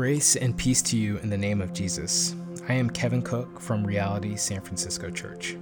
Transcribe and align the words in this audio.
Grace 0.00 0.34
and 0.34 0.56
peace 0.56 0.80
to 0.80 0.96
you 0.96 1.18
in 1.18 1.28
the 1.28 1.36
name 1.36 1.60
of 1.60 1.74
Jesus. 1.74 2.34
I 2.70 2.72
am 2.72 2.88
Kevin 2.88 3.20
Cook 3.20 3.60
from 3.60 3.86
Reality 3.86 4.34
San 4.34 4.62
Francisco 4.62 5.10
Church. 5.10 5.58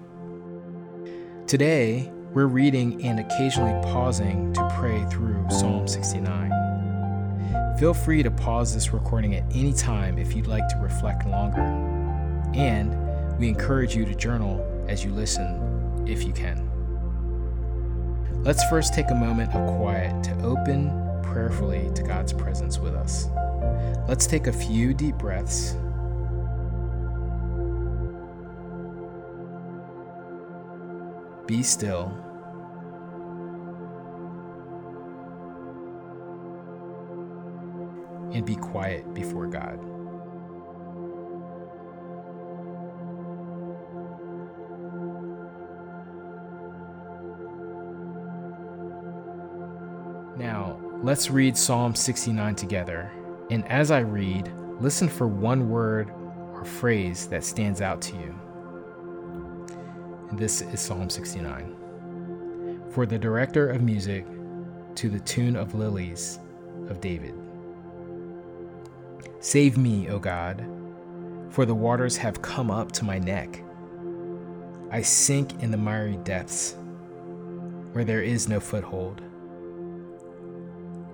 Today, 1.49 2.13
we're 2.33 2.47
reading 2.47 3.05
and 3.05 3.19
occasionally 3.19 3.73
pausing 3.91 4.53
to 4.53 4.77
pray 4.79 5.05
through 5.11 5.45
Psalm 5.51 5.89
69. 5.89 7.77
Feel 7.81 7.93
free 7.93 8.23
to 8.23 8.31
pause 8.31 8.73
this 8.73 8.93
recording 8.93 9.35
at 9.35 9.43
any 9.57 9.73
time 9.73 10.19
if 10.19 10.37
you'd 10.37 10.47
like 10.47 10.69
to 10.69 10.77
reflect 10.77 11.27
longer. 11.27 11.63
And 12.55 12.97
we 13.41 13.49
encourage 13.49 13.97
you 13.97 14.05
to 14.05 14.15
journal 14.15 14.65
as 14.87 15.05
you 15.05 15.11
listen 15.11 16.07
if 16.07 16.23
you 16.23 16.33
can. 16.33 16.65
Let's 18.45 18.63
first 18.69 18.95
take 18.95 19.11
a 19.11 19.17
moment 19.17 19.53
of 19.53 19.79
quiet 19.79 20.23
to 20.23 20.45
open 20.45 20.93
prayerfully 21.25 21.91
to 21.97 22.05
God's 22.05 22.33
presence 22.33 22.79
with 22.79 22.95
us. 22.95 23.27
Let's 24.09 24.27
take 24.27 24.47
a 24.47 24.53
few 24.55 24.95
deep 24.95 25.17
breaths. 25.19 25.77
Be 31.47 31.63
still. 31.63 32.07
And 38.33 38.47
be 38.47 38.57
quiet 38.57 39.13
before 39.13 39.47
God. 39.47 39.79
Now, 50.39 50.81
let's 51.03 51.31
read 51.31 51.59
Psalm 51.59 51.95
69 51.95 52.55
together. 52.55 53.13
And 53.51 53.67
as 53.69 53.91
I 53.91 54.01
read, 54.01 54.53
listen 54.81 55.09
for 55.09 55.27
one 55.27 55.71
word 55.71 56.11
or 56.53 56.65
phrase 56.65 57.27
that 57.29 57.45
stands 57.45 57.81
out 57.81 58.03
to 58.03 58.17
you. 58.17 58.35
And 60.31 60.39
this 60.39 60.61
is 60.61 60.81
Psalm 60.81 61.09
69. 61.09 61.75
For 62.91 63.07
the 63.07 63.19
director 63.19 63.71
of 63.71 63.83
music, 63.83 64.27
to 64.99 65.09
the 65.09 65.21
tune 65.21 65.55
of 65.55 65.75
Lilies 65.77 66.41
of 66.89 67.01
David. 67.01 67.33
Save 69.39 69.79
me, 69.79 70.09
O 70.09 70.19
God, 70.19 70.67
for 71.51 71.65
the 71.65 71.75
waters 71.75 72.17
have 72.17 72.43
come 72.43 72.69
up 72.69 72.91
to 72.93 73.05
my 73.05 73.19
neck. 73.19 73.63
I 74.91 75.03
sink 75.03 75.63
in 75.63 75.71
the 75.71 75.77
miry 75.77 76.17
depths, 76.17 76.75
where 77.93 78.05
there 78.05 78.23
is 78.23 78.49
no 78.49 78.59
foothold. 78.59 79.23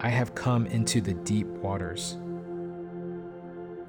I 0.00 0.08
have 0.08 0.34
come 0.34 0.66
into 0.66 1.02
the 1.02 1.12
deep 1.12 1.46
waters. 1.46 2.16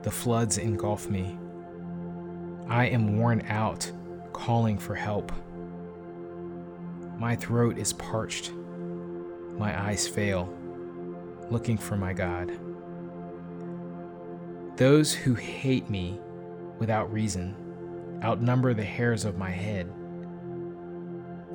The 0.06 0.12
floods 0.12 0.60
engulf 0.60 1.10
me. 1.10 1.36
I 2.68 2.86
am 2.86 3.18
worn 3.18 3.44
out, 3.48 3.92
calling 4.34 4.78
for 4.78 4.94
help. 4.94 5.32
My 7.18 7.36
throat 7.36 7.80
is 7.80 7.92
parched. 7.92 8.52
My 9.58 9.88
eyes 9.88 10.08
fail, 10.08 10.48
looking 11.50 11.76
for 11.76 11.98
my 11.98 12.14
God. 12.14 12.52
Those 14.78 15.12
who 15.12 15.34
hate 15.34 15.90
me 15.90 16.20
without 16.78 17.12
reason 17.12 17.56
outnumber 18.24 18.76
the 18.76 18.84
hairs 18.84 19.26
of 19.26 19.40
my 19.40 19.50
head. 19.50 19.92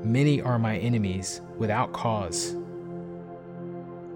Many 0.02 0.42
are 0.42 0.58
my 0.58 0.76
enemies 0.78 1.40
without 1.56 1.92
cause 1.92 2.56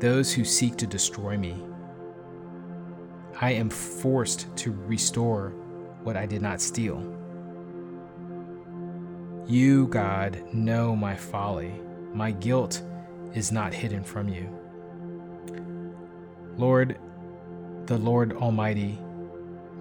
those 0.00 0.32
who 0.32 0.44
seek 0.44 0.76
to 0.78 0.88
destroy 0.88 1.38
me. 1.38 1.56
I 3.40 3.52
am 3.52 3.70
forced 3.70 4.54
to 4.58 4.72
restore 4.86 5.50
what 6.02 6.16
I 6.16 6.26
did 6.26 6.42
not 6.42 6.60
steal. 6.60 7.02
You, 9.46 9.88
God, 9.88 10.42
know 10.52 10.94
my 10.94 11.16
folly. 11.16 11.72
My 12.12 12.30
guilt 12.30 12.82
is 13.34 13.52
not 13.52 13.74
hidden 13.74 14.04
from 14.04 14.28
you. 14.28 14.48
Lord, 16.56 16.98
the 17.86 17.98
Lord 17.98 18.32
Almighty, 18.34 18.98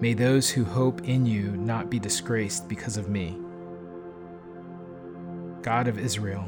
may 0.00 0.12
those 0.12 0.50
who 0.50 0.64
hope 0.64 1.08
in 1.08 1.24
you 1.24 1.52
not 1.52 1.88
be 1.88 1.98
disgraced 1.98 2.68
because 2.68 2.96
of 2.96 3.08
me. 3.08 3.38
God 5.62 5.86
of 5.88 5.98
Israel, 5.98 6.44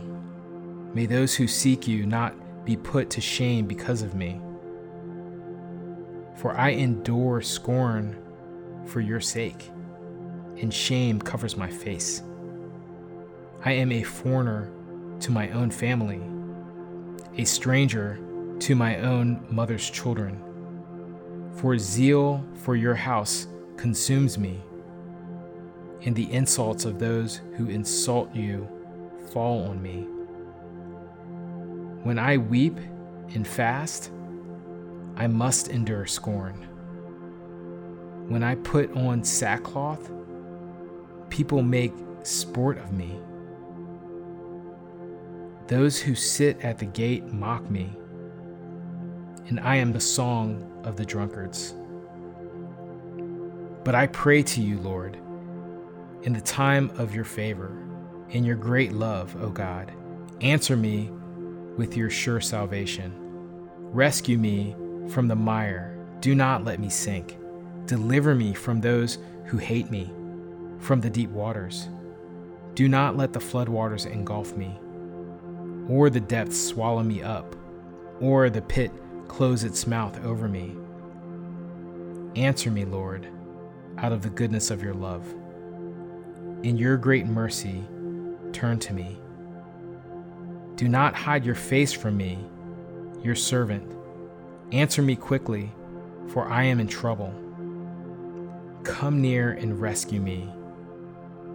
may 0.92 1.06
those 1.06 1.34
who 1.34 1.46
seek 1.46 1.86
you 1.86 2.04
not 2.04 2.34
be 2.64 2.76
put 2.76 3.08
to 3.10 3.20
shame 3.20 3.66
because 3.66 4.02
of 4.02 4.14
me. 4.14 4.40
For 6.36 6.56
I 6.56 6.70
endure 6.70 7.40
scorn 7.40 8.16
for 8.84 9.00
your 9.00 9.20
sake, 9.20 9.70
and 10.58 10.72
shame 10.72 11.20
covers 11.20 11.56
my 11.56 11.68
face. 11.68 12.22
I 13.64 13.72
am 13.72 13.90
a 13.90 14.02
foreigner 14.02 14.70
to 15.20 15.32
my 15.32 15.50
own 15.50 15.70
family, 15.70 16.20
a 17.38 17.44
stranger 17.44 18.18
to 18.60 18.74
my 18.74 18.98
own 19.00 19.44
mother's 19.50 19.88
children. 19.88 20.42
For 21.56 21.78
zeal 21.78 22.44
for 22.54 22.76
your 22.76 22.94
house 22.94 23.46
consumes 23.76 24.38
me, 24.38 24.62
and 26.02 26.14
the 26.14 26.30
insults 26.30 26.84
of 26.84 26.98
those 26.98 27.40
who 27.56 27.68
insult 27.68 28.34
you 28.34 28.68
fall 29.32 29.64
on 29.64 29.82
me. 29.82 30.06
When 32.02 32.18
I 32.18 32.36
weep 32.36 32.78
and 33.34 33.46
fast, 33.46 34.12
I 35.16 35.26
must 35.26 35.68
endure 35.68 36.04
scorn. 36.06 36.66
When 38.28 38.42
I 38.42 38.56
put 38.56 38.94
on 38.94 39.24
sackcloth, 39.24 40.10
people 41.30 41.62
make 41.62 41.94
sport 42.22 42.76
of 42.78 42.92
me. 42.92 43.18
Those 45.68 45.98
who 45.98 46.14
sit 46.14 46.60
at 46.60 46.78
the 46.78 46.84
gate 46.84 47.32
mock 47.32 47.70
me, 47.70 47.92
and 49.48 49.58
I 49.60 49.76
am 49.76 49.92
the 49.92 50.00
song 50.00 50.70
of 50.84 50.96
the 50.96 51.04
drunkards. 51.04 51.74
But 53.84 53.94
I 53.94 54.08
pray 54.08 54.42
to 54.42 54.60
you, 54.60 54.78
Lord, 54.80 55.16
in 56.22 56.32
the 56.32 56.40
time 56.40 56.90
of 56.98 57.14
your 57.14 57.24
favor, 57.24 57.72
in 58.30 58.44
your 58.44 58.56
great 58.56 58.92
love, 58.92 59.34
O 59.40 59.48
God. 59.48 59.92
Answer 60.40 60.76
me 60.76 61.10
with 61.76 61.96
your 61.96 62.10
sure 62.10 62.40
salvation. 62.40 63.12
Rescue 63.92 64.36
me 64.36 64.74
from 65.08 65.28
the 65.28 65.36
mire. 65.36 65.96
Do 66.20 66.34
not 66.34 66.64
let 66.64 66.80
me 66.80 66.88
sink. 66.88 67.38
Deliver 67.86 68.34
me 68.34 68.52
from 68.54 68.80
those 68.80 69.18
who 69.44 69.58
hate 69.58 69.90
me, 69.90 70.10
from 70.78 71.00
the 71.00 71.10
deep 71.10 71.30
waters. 71.30 71.88
Do 72.74 72.88
not 72.88 73.16
let 73.16 73.32
the 73.32 73.40
floodwaters 73.40 74.06
engulf 74.06 74.56
me, 74.56 74.78
or 75.88 76.10
the 76.10 76.20
depths 76.20 76.60
swallow 76.60 77.02
me 77.02 77.22
up, 77.22 77.54
or 78.20 78.50
the 78.50 78.62
pit 78.62 78.90
close 79.28 79.64
its 79.64 79.86
mouth 79.86 80.22
over 80.24 80.48
me. 80.48 80.76
Answer 82.34 82.70
me, 82.70 82.84
Lord, 82.84 83.28
out 83.98 84.12
of 84.12 84.22
the 84.22 84.30
goodness 84.30 84.70
of 84.70 84.82
your 84.82 84.94
love. 84.94 85.26
In 86.62 86.76
your 86.76 86.96
great 86.96 87.26
mercy, 87.26 87.84
turn 88.52 88.78
to 88.80 88.92
me. 88.92 89.18
Do 90.74 90.88
not 90.88 91.14
hide 91.14 91.44
your 91.44 91.54
face 91.54 91.92
from 91.92 92.16
me, 92.16 92.38
your 93.22 93.34
servant. 93.34 93.90
Answer 94.72 95.02
me 95.02 95.16
quickly, 95.16 95.72
for 96.28 96.48
I 96.48 96.64
am 96.64 96.80
in 96.80 96.88
trouble. 96.88 97.32
Come 98.82 99.20
near 99.20 99.52
and 99.52 99.80
rescue 99.80 100.20
me. 100.20 100.48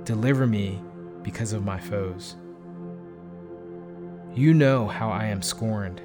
Deliver 0.04 0.48
me 0.48 0.82
because 1.24 1.54
of 1.54 1.66
my 1.66 1.80
foes. 1.80 2.36
You 4.34 4.54
know 4.54 4.88
how 4.88 5.10
I 5.10 5.26
am 5.26 5.42
scorned, 5.42 6.02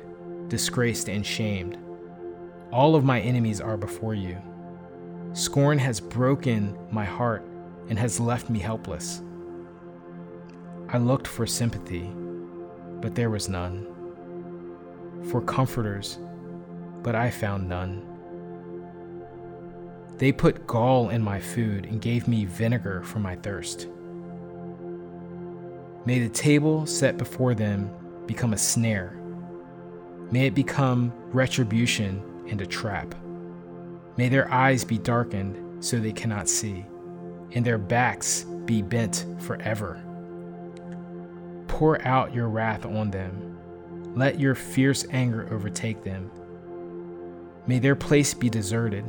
disgraced, 0.48 1.08
and 1.08 1.24
shamed. 1.24 1.78
All 2.72 2.94
of 2.94 3.04
my 3.04 3.20
enemies 3.20 3.60
are 3.60 3.76
before 3.76 4.14
you. 4.14 4.36
Scorn 5.32 5.78
has 5.78 6.00
broken 6.00 6.76
my 6.90 7.04
heart 7.04 7.44
and 7.88 7.98
has 7.98 8.18
left 8.18 8.50
me 8.50 8.58
helpless. 8.58 9.22
I 10.88 10.98
looked 10.98 11.26
for 11.26 11.46
sympathy 11.46 12.10
but 13.00 13.14
there 13.14 13.30
was 13.30 13.48
none. 13.48 13.86
For 15.30 15.40
comforters, 15.40 16.18
but 17.02 17.14
I 17.14 17.30
found 17.30 17.68
none. 17.68 18.06
They 20.18 20.32
put 20.32 20.66
gall 20.66 21.10
in 21.10 21.22
my 21.22 21.40
food 21.40 21.86
and 21.86 22.00
gave 22.00 22.26
me 22.26 22.44
vinegar 22.44 23.02
for 23.02 23.18
my 23.18 23.36
thirst. 23.36 23.88
May 26.04 26.20
the 26.20 26.28
table 26.28 26.86
set 26.86 27.18
before 27.18 27.54
them 27.54 27.90
become 28.26 28.52
a 28.52 28.58
snare. 28.58 29.18
May 30.30 30.46
it 30.46 30.54
become 30.54 31.12
retribution 31.32 32.22
and 32.48 32.60
a 32.60 32.66
trap. 32.66 33.14
May 34.16 34.28
their 34.28 34.50
eyes 34.52 34.84
be 34.84 34.98
darkened 34.98 35.84
so 35.84 35.98
they 35.98 36.12
cannot 36.12 36.48
see, 36.48 36.86
and 37.52 37.64
their 37.64 37.78
backs 37.78 38.44
be 38.64 38.82
bent 38.82 39.26
forever 39.38 40.02
pour 41.76 42.02
out 42.06 42.34
your 42.34 42.48
wrath 42.48 42.86
on 42.86 43.10
them. 43.10 43.58
Let 44.14 44.40
your 44.40 44.54
fierce 44.54 45.04
anger 45.10 45.46
overtake 45.52 46.02
them. 46.02 46.30
May 47.66 47.78
their 47.78 47.96
place 47.96 48.32
be 48.32 48.48
deserted. 48.48 49.04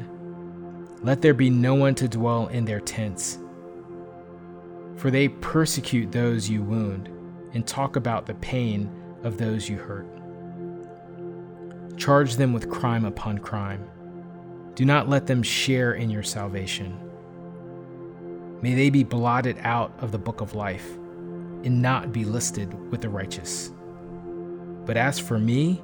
Let 1.04 1.22
there 1.22 1.34
be 1.34 1.50
no 1.50 1.76
one 1.76 1.94
to 1.96 2.08
dwell 2.08 2.48
in 2.48 2.66
their 2.66 2.80
tents. 2.80 3.38
For 4.96 5.12
they 5.12 5.28
persecute 5.30 6.12
those 6.12 6.50
you 6.50 6.64
wound 6.64 7.10
and 7.54 7.68
talk 7.68 7.96
about 7.96 8.26
the 8.26 8.34
pain 8.36 8.90
of 9.24 9.38
those 9.38 9.70
you 9.70 9.78
hurt. 9.78 10.08
Charge 11.98 12.36
them 12.36 12.52
with 12.52 12.70
crime 12.70 13.06
upon 13.06 13.38
crime. 13.38 13.88
Do 14.74 14.86
not 14.86 15.08
let 15.08 15.28
them 15.28 15.44
share 15.44 15.94
in 15.94 16.10
your 16.10 16.24
salvation. 16.24 17.00
May 18.62 18.74
they 18.74 18.90
be 18.90 19.04
blotted 19.04 19.58
out 19.62 19.94
of 20.00 20.12
the 20.12 20.18
book 20.18 20.42
of 20.42 20.56
life 20.56 20.96
and 21.64 21.82
not 21.82 22.12
be 22.12 22.26
listed 22.26 22.74
with 22.92 23.02
the 23.02 23.10
righteous. 23.10 23.72
But 24.86 24.98
as 24.98 25.20
for 25.20 25.38
me, 25.38 25.82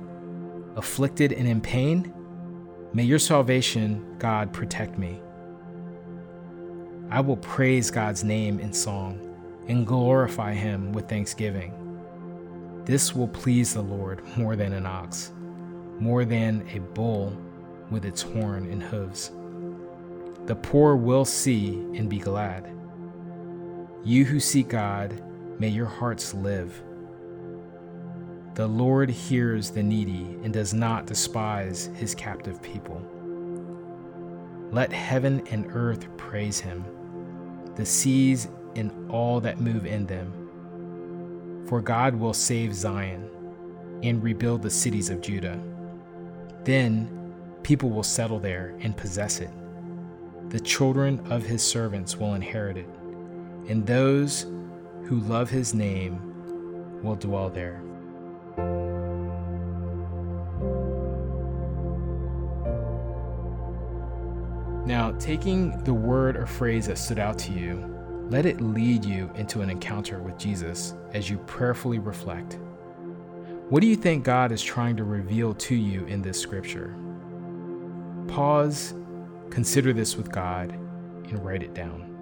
afflicted 0.75 1.33
and 1.33 1.47
in 1.47 1.61
pain, 1.61 2.13
may 2.93 3.03
your 3.03 3.19
salvation, 3.19 4.15
God, 4.19 4.53
protect 4.53 4.97
me. 4.97 5.19
I 7.09 7.19
will 7.19 7.37
praise 7.37 7.91
God's 7.91 8.23
name 8.23 8.59
in 8.59 8.73
song 8.73 9.19
and 9.67 9.85
glorify 9.85 10.53
him 10.53 10.91
with 10.93 11.09
thanksgiving. 11.09 11.73
This 12.85 13.15
will 13.15 13.27
please 13.27 13.73
the 13.73 13.81
Lord 13.81 14.21
more 14.37 14.55
than 14.55 14.73
an 14.73 14.85
ox, 14.85 15.31
more 15.99 16.25
than 16.25 16.67
a 16.73 16.79
bull 16.79 17.35
with 17.89 18.05
its 18.05 18.21
horn 18.21 18.69
and 18.71 18.81
hooves. 18.81 19.31
The 20.45 20.55
poor 20.55 20.95
will 20.95 21.23
see 21.23 21.75
and 21.95 22.09
be 22.09 22.19
glad. 22.19 22.67
You 24.03 24.25
who 24.25 24.39
seek 24.39 24.67
God, 24.69 25.23
may 25.59 25.69
your 25.69 25.85
hearts 25.85 26.33
live. 26.33 26.81
The 28.55 28.67
Lord 28.67 29.09
hears 29.09 29.71
the 29.71 29.81
needy 29.81 30.37
and 30.43 30.53
does 30.53 30.75
not 30.75 31.07
despise 31.07 31.89
his 31.95 32.13
captive 32.13 32.61
people. 32.61 33.01
Let 34.71 34.93
heaven 34.93 35.41
and 35.49 35.65
earth 35.73 36.05
praise 36.17 36.59
him, 36.59 36.85
the 37.75 37.85
seas 37.85 38.47
and 38.75 39.09
all 39.09 39.39
that 39.39 39.59
move 39.59 39.87
in 39.87 40.05
them. 40.05 41.63
For 41.67 41.81
God 41.81 42.13
will 42.13 42.33
save 42.33 42.75
Zion 42.75 43.27
and 44.03 44.21
rebuild 44.21 44.61
the 44.61 44.69
cities 44.69 45.09
of 45.09 45.21
Judah. 45.21 45.59
Then 46.63 47.33
people 47.63 47.89
will 47.89 48.03
settle 48.03 48.39
there 48.39 48.75
and 48.81 48.95
possess 48.95 49.39
it. 49.39 49.49
The 50.49 50.59
children 50.59 51.25
of 51.31 51.41
his 51.41 51.63
servants 51.63 52.17
will 52.17 52.35
inherit 52.35 52.77
it, 52.77 52.89
and 53.67 53.87
those 53.87 54.43
who 55.05 55.21
love 55.21 55.49
his 55.49 55.73
name 55.73 57.01
will 57.01 57.15
dwell 57.15 57.49
there. 57.49 57.81
Now, 64.85 65.11
taking 65.13 65.81
the 65.83 65.93
word 65.93 66.35
or 66.35 66.45
phrase 66.45 66.87
that 66.87 66.97
stood 66.97 67.19
out 67.19 67.37
to 67.39 67.53
you, 67.53 67.89
let 68.29 68.45
it 68.45 68.59
lead 68.59 69.05
you 69.05 69.31
into 69.35 69.61
an 69.61 69.69
encounter 69.69 70.19
with 70.19 70.37
Jesus 70.37 70.93
as 71.13 71.29
you 71.29 71.37
prayerfully 71.39 71.99
reflect. 71.99 72.59
What 73.69 73.81
do 73.81 73.87
you 73.87 73.95
think 73.95 74.25
God 74.25 74.51
is 74.51 74.61
trying 74.61 74.97
to 74.97 75.03
reveal 75.03 75.53
to 75.53 75.75
you 75.75 76.05
in 76.05 76.21
this 76.21 76.39
scripture? 76.39 76.95
Pause, 78.27 78.93
consider 79.49 79.93
this 79.93 80.17
with 80.17 80.31
God, 80.31 80.71
and 80.71 81.43
write 81.45 81.63
it 81.63 81.73
down. 81.73 82.12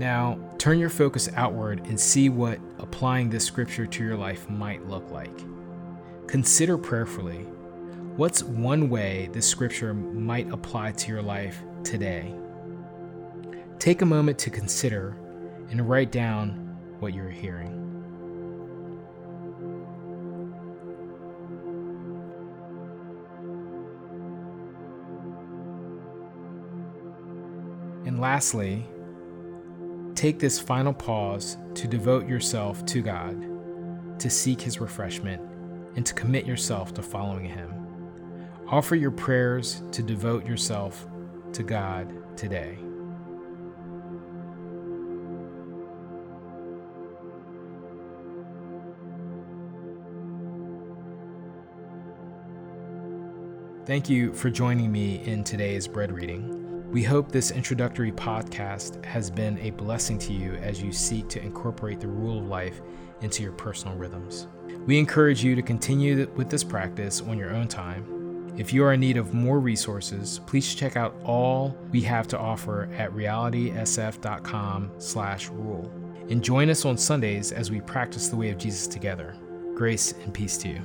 Now, 0.00 0.38
turn 0.56 0.78
your 0.78 0.88
focus 0.88 1.28
outward 1.36 1.86
and 1.86 2.00
see 2.00 2.30
what 2.30 2.58
applying 2.78 3.28
this 3.28 3.44
scripture 3.44 3.84
to 3.84 4.02
your 4.02 4.16
life 4.16 4.48
might 4.48 4.88
look 4.88 5.10
like. 5.10 5.44
Consider 6.26 6.78
prayerfully 6.78 7.40
what's 8.16 8.42
one 8.42 8.88
way 8.88 9.28
this 9.34 9.46
scripture 9.46 9.92
might 9.92 10.50
apply 10.54 10.92
to 10.92 11.08
your 11.12 11.20
life 11.20 11.60
today. 11.84 12.34
Take 13.78 14.00
a 14.00 14.06
moment 14.06 14.38
to 14.38 14.48
consider 14.48 15.18
and 15.68 15.86
write 15.86 16.10
down 16.10 16.78
what 17.00 17.12
you're 17.12 17.28
hearing. 17.28 17.76
And 28.06 28.18
lastly, 28.18 28.86
Take 30.20 30.38
this 30.38 30.60
final 30.60 30.92
pause 30.92 31.56
to 31.72 31.88
devote 31.88 32.28
yourself 32.28 32.84
to 32.84 33.00
God, 33.00 34.18
to 34.20 34.28
seek 34.28 34.60
His 34.60 34.78
refreshment, 34.78 35.40
and 35.96 36.04
to 36.04 36.12
commit 36.12 36.44
yourself 36.44 36.92
to 36.92 37.02
following 37.02 37.46
Him. 37.46 37.72
Offer 38.68 38.96
your 38.96 39.12
prayers 39.12 39.82
to 39.92 40.02
devote 40.02 40.44
yourself 40.44 41.06
to 41.54 41.62
God 41.62 42.12
today. 42.36 42.76
Thank 53.86 54.10
you 54.10 54.34
for 54.34 54.50
joining 54.50 54.92
me 54.92 55.24
in 55.24 55.44
today's 55.44 55.88
bread 55.88 56.12
reading. 56.12 56.59
We 56.90 57.02
hope 57.04 57.30
this 57.30 57.52
introductory 57.52 58.10
podcast 58.10 59.04
has 59.04 59.30
been 59.30 59.60
a 59.60 59.70
blessing 59.70 60.18
to 60.18 60.32
you 60.32 60.54
as 60.54 60.82
you 60.82 60.90
seek 60.90 61.28
to 61.28 61.40
incorporate 61.40 62.00
the 62.00 62.08
rule 62.08 62.40
of 62.40 62.48
life 62.48 62.82
into 63.20 63.44
your 63.44 63.52
personal 63.52 63.96
rhythms. 63.96 64.48
We 64.86 64.98
encourage 64.98 65.44
you 65.44 65.54
to 65.54 65.62
continue 65.62 66.28
with 66.34 66.50
this 66.50 66.64
practice 66.64 67.20
on 67.20 67.38
your 67.38 67.54
own 67.54 67.68
time. 67.68 68.52
If 68.56 68.72
you 68.72 68.82
are 68.82 68.94
in 68.94 69.00
need 69.00 69.18
of 69.18 69.32
more 69.32 69.60
resources, 69.60 70.40
please 70.46 70.74
check 70.74 70.96
out 70.96 71.14
all 71.22 71.76
we 71.92 72.02
have 72.02 72.26
to 72.26 72.36
offer 72.36 72.88
at 72.98 73.12
realitysf.com/rule. 73.12 75.92
And 76.28 76.42
join 76.42 76.70
us 76.70 76.84
on 76.84 76.96
Sundays 76.96 77.52
as 77.52 77.70
we 77.70 77.80
practice 77.82 78.28
the 78.28 78.36
way 78.36 78.50
of 78.50 78.58
Jesus 78.58 78.88
together. 78.88 79.36
Grace 79.76 80.12
and 80.24 80.34
peace 80.34 80.58
to 80.58 80.68
you. 80.68 80.82